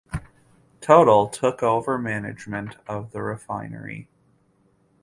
[0.81, 4.07] Total took over management of the refinery.